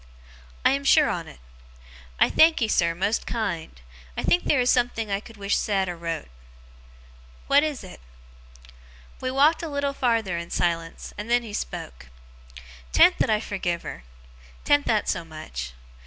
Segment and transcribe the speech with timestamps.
[0.65, 1.37] 'I am sure on't.
[2.19, 3.79] I thankee, sir, most kind!
[4.17, 6.27] I think theer is something I could wish said or wrote.'
[7.45, 7.99] 'What is it?'
[9.19, 12.07] We walked a little farther in silence, and then he spoke.
[12.91, 14.03] ''Tan't that I forgive her.
[14.65, 15.73] 'Tan't that so much.